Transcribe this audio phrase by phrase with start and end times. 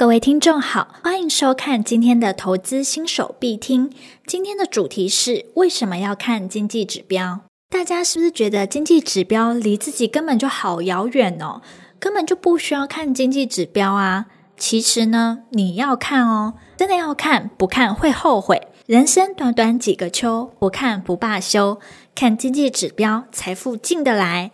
[0.00, 3.92] 各位听众好，欢迎收看今天的投资新手必听。
[4.26, 7.40] 今天的主题是为什么要看经济指标？
[7.68, 11.60] 大家是不是觉得经济指标离自己根本就好遥远哦？
[11.98, 14.24] 根本就不需要看经济指标啊？
[14.56, 18.68] 其实呢，你要看哦，真的要看，不看会后悔。
[18.86, 21.78] 人生短短几个秋，不看不罢休。
[22.14, 24.50] 看经济指标，财富进得来。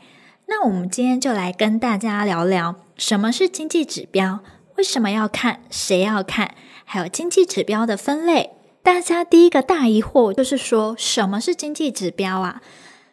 [0.48, 4.40] 那我们今天就来跟大家聊聊什么是经济指标。
[4.76, 5.60] 为什么要看？
[5.70, 6.54] 谁要看？
[6.84, 8.50] 还有经济指标的分类，
[8.82, 12.60] 大家第一个大疑惑就是说，什么是经济指标啊？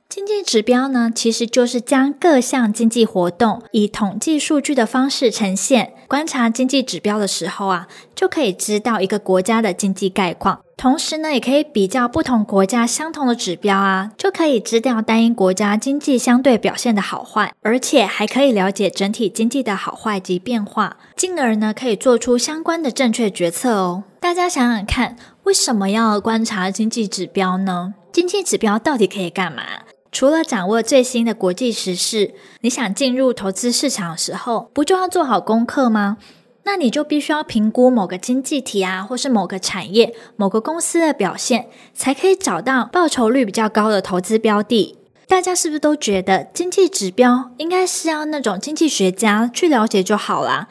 [0.10, 5.94] 经济指标呢，其实就是将各项经济活动以统计数据的方式呈现。
[6.08, 10.63] 观察经济指标的时候啊，就可以知道一个国家的经济概况。
[10.76, 24.04] 同时呢，也可以比较不同国家相同的指标啊，就可以知道单一国家经济相对表现的好坏，而且还可以了解整体经济的好坏及变化，进而呢，可以做出相关的正确决策哦。
[24.20, 27.94] 大家想想看，为什么要观察经济指标呢？
[28.12, 29.64] 经济指标到底可以干嘛？
[30.12, 36.18] 除了掌握最新的国际时事，你想进入投资市场的时候，不就要做好功课吗？
[36.66, 44.98] 那你就必须要评估某个经济体啊，或是某个产业、某个公司的表现，才可以找到报酬率比较高的投资标的。
[45.28, 50.68] 大家是不是都觉得经济指标应该是要那种经济学家去了解就好啦？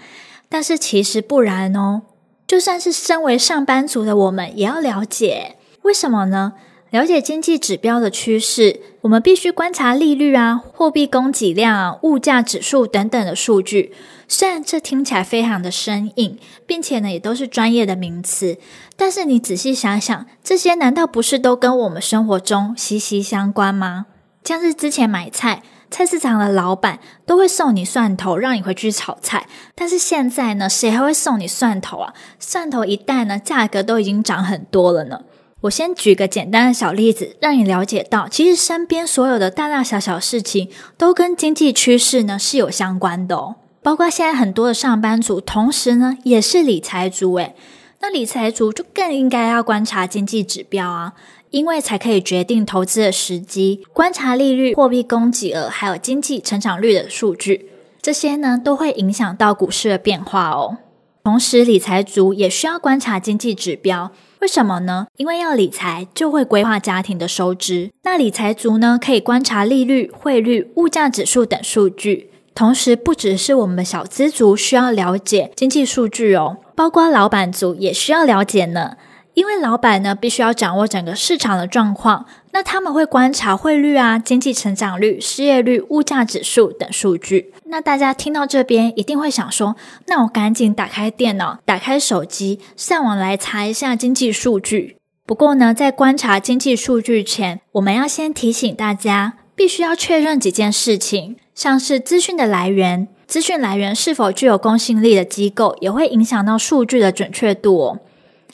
[0.48, 2.02] 但是其实不然哦，
[2.46, 5.56] 就算是身为上班族的我们，也要了解。
[5.82, 6.52] 为什么呢？
[6.90, 13.94] 了解经济指标的趋势，我们必须观察利率啊、货币供给量啊、物价指数等等的数据。
[14.32, 18.56] 虽然这听起来非常的生硬，并且呢也都是专业的名词，
[18.96, 24.06] 但是你仔细想想，这些难道不是都跟我们生活中息息相关吗？
[24.42, 29.46] 像是之前买菜，菜市场的老板都会送你蒜头，让你回去炒菜。
[29.74, 32.14] 但是现在呢，谁还会送你蒜头啊？
[32.38, 35.20] 蒜头一袋呢，价格都已经涨很多了呢。
[35.60, 43.56] 我先举个简单的小例子，让你了解到，其实身边所有的大大小小事情都跟经济趋势呢是有相关的哦。
[43.82, 47.54] 包括现在很多的上班族，同时呢也是理财族诶，
[48.00, 51.14] 那理财族就更应该要观察经济指标啊，
[51.50, 53.84] 因为才可以决定投资的时机。
[53.92, 57.70] 观察利率、货币供给额，还有经济成长率的数据，
[58.00, 60.78] 这些呢都会影响到股市的变化哦。
[61.24, 64.10] 同时，理财族也需要观察经济指标。
[64.40, 65.06] 为什么呢？
[65.16, 67.92] 因为要理财，就会规划家庭的收支。
[68.02, 72.31] 那理财族呢，可以观察利率、汇率、物价指数等数据。
[72.54, 78.96] 同时，不只是我们的小资族需要了解经济数据哦，包括老板族也需要了解呢。
[79.34, 87.54] 因为老板呢，必须要掌握整个市场的状况，那他们会观察汇率啊、经济成长率、失业率、物价指数等数据。
[87.64, 89.74] 那大家听到这边一定会想说，
[90.06, 94.98] 那我赶紧打开电脑、打开手机，上网来查一下经济数据。
[95.24, 108.00] 不过呢，在观察经济数据前，我们要先提醒大家，必须要确认几件事情，像是资讯的来源，资讯来源是否具有公信力的机构，也会影响到数据的准确度哦。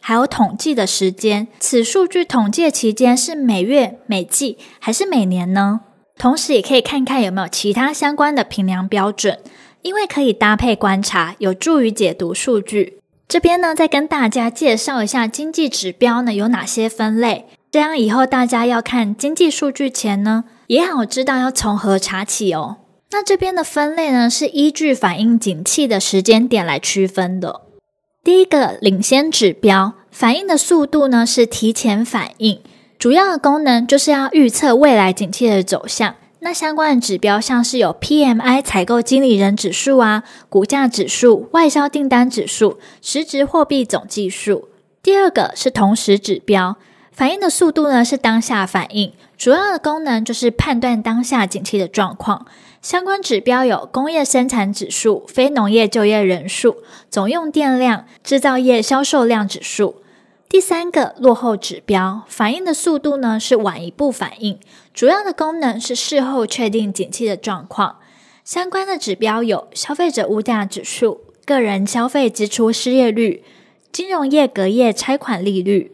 [0.02, 5.80] 还有统计的时间，此数据统计的期间是每月、每季还是每年呢？
[6.18, 9.38] 同时也可以看看有没有其他相关的评量标准，
[9.80, 12.98] 因为可以搭配观察，有助于解读数据。
[13.26, 22.76] 这边呢，再跟大家介绍一下经济指标呢有哪些分类，这样以后大家要看经济数据前呢，也好知道要从何查起哦。
[23.10, 27.62] 那这边的分类呢，是依据反映景气的时间点来区分的。
[28.22, 32.60] 第一个领先指标，反应的速度呢是提前反应，
[32.98, 36.16] 主要的功能就是要预测未来景气的走向。
[36.40, 44.68] 那相关的指标像是有 PMI 采购经理人指数啊、股价指数、外销订单指数、实质货币总计数。
[45.02, 46.76] 第二个是同时指标，
[47.10, 52.46] 反应的速度呢是当下反应，主要的功能就是判断当下景气的状况。
[52.80, 56.78] 相关指标有工业生产指数、非农业就业人数、
[57.10, 60.02] 总用电量、制造业销售量指数。
[60.48, 64.58] 第三个落后指标，反应的速度呢是晚一步反应，
[64.94, 67.98] 主要的功能是事后确定景气的状况。
[68.44, 73.44] 相关的指标有消费者物价指数、个人消费支出失业率、
[73.92, 75.92] 金融业隔夜拆款利率。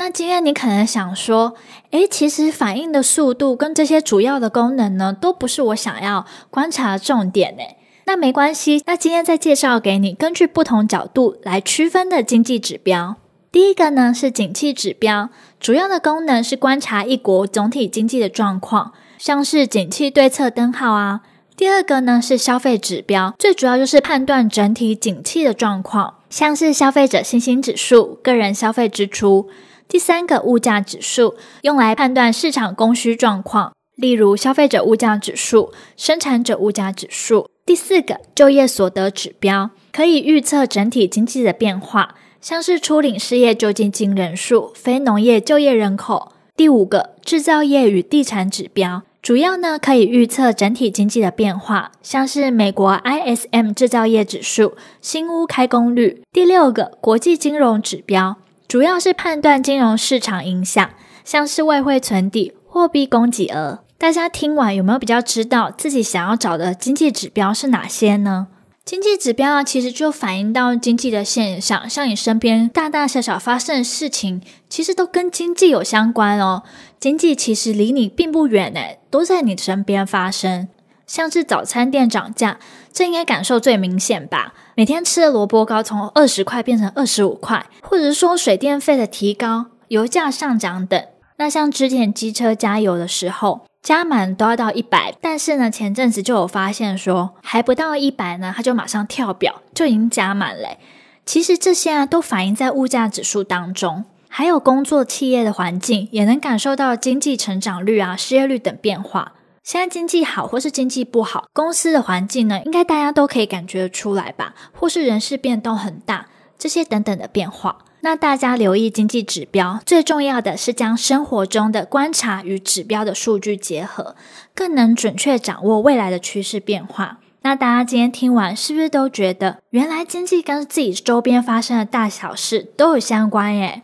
[0.00, 1.54] 那今天你可能想说，
[1.90, 7.76] 诶，其实反应的速度跟这些主要的功能呢，都不是我想要观察的重点诶。
[8.06, 13.16] 那没关系，那今天再介绍给你，根据不同角度来区分的经济指标。
[13.52, 15.28] 第一个呢是景气指标，
[15.60, 21.20] 主要的功能是观察一国总体经济的状况，像是景气对策灯号啊、
[21.54, 29.50] 第二个呢是消费指标，最主要就是判断整体景气的状况，像是消费者信心指数、个人消费支出。
[29.90, 37.50] 第三个物价指数用来判断市场供需状况，例如消费者物价指数、生产者物价指数。
[37.66, 46.32] 第四个就业所得指标可以预测整体经济的变化，像是初领失业救济金人数、非农业就业人口。
[46.56, 49.02] 第五个制造业与地产指标。
[49.20, 56.22] 主要呢可以预测整体经济的变化，像是美国 ISM 制造业指数、新屋开工率。
[56.32, 58.36] 第六个国际金融指标，
[58.70, 60.90] 主要是判断金融市场影响，
[61.24, 63.80] 像是外汇存底、货币供给额。
[63.98, 68.46] 大家听完有没有比较知道自己想要找的经济指标是哪些呢？
[68.84, 76.62] 经济指标啊，其实就反映到经济的现象，像你身边大大小小发生的事情，其实都跟经济有相关哦。
[77.00, 80.68] 经济其实离你并不远诶，都在你身边发生。
[81.10, 82.60] 像是早餐店涨价，
[82.92, 84.54] 这应该感受最明显吧？
[84.76, 91.04] 每天吃的萝卜糕从二十块变成二十五块，或者说水电费的提高、油价上涨等。
[91.38, 100.78] 那像之前机车加油的时候，加满都要到一百，但是呢，前阵子就有发现说，还不到一百呢，它就马上跳表，就已经加满嘞。
[101.26, 109.32] 其实这些啊，都反映在物价指数当中，还有工作企业的环境，也能感受到经济成长率啊、失业率等变化。
[109.62, 114.54] 现在经济好或是经济不好，公司的环境呢，应该大家都可以感觉出来吧？
[114.72, 116.26] 或是人事变动很大，
[116.58, 117.78] 这些等等的变化。
[118.00, 124.16] 那大家留意经济指标，最重要的是将生活中的观察与指标的数据结合，
[124.54, 127.18] 更能准确掌握未来的趋势变化。
[127.42, 133.82] 那大家今天听完，是不是都觉得原来经济跟自己周边发生的大小事都有相关耶？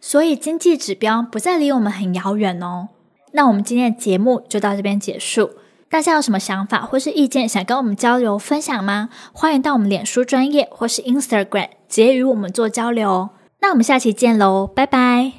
[0.00, 2.88] 所以经济指标不再离我们很遥远哦。
[3.36, 5.50] 那我们今天的节目就到这边结束。
[5.90, 9.10] 大家有什么想法或是意见想跟我们交流分享吗？
[9.32, 13.28] 欢迎到我们脸书专业或是 Instagram 直接与我们做交流。
[13.60, 15.34] 那我们下期见喽，拜拜。